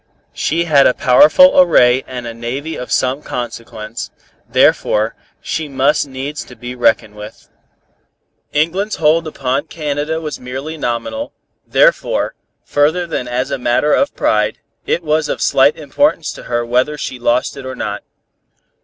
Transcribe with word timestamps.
She 0.33 0.63
had 0.63 0.87
a 0.87 0.95
powerful 0.95 1.59
array 1.61 2.03
and 2.07 2.25
a 2.25 2.33
navy 2.33 2.75
of 2.75 2.91
some 2.91 3.21
consequence, 3.21 4.09
therefore 4.49 5.13
she 5.41 5.67
must 5.69 6.07
needs 6.07 6.43
to 6.45 6.55
be 6.55 6.73
reckoned 6.73 7.13
with. 7.13 7.49
England's 8.51 8.95
hold 8.95 9.27
upon 9.27 9.67
Canada 9.67 10.19
was 10.19 10.39
merely 10.39 10.75
nominal, 10.75 11.33
therefore, 11.67 12.33
further 12.65 13.05
than 13.05 13.27
as 13.27 13.51
a 13.51 13.59
matter 13.59 13.93
of 13.93 14.15
pride, 14.15 14.57
it 14.87 15.03
was 15.03 15.29
of 15.29 15.39
slight 15.39 15.77
importance 15.77 16.33
to 16.33 16.43
her 16.45 16.65
whether 16.65 16.97
she 16.97 17.19
lost 17.19 17.55
it 17.55 17.63
or 17.67 17.75
not. 17.75 18.01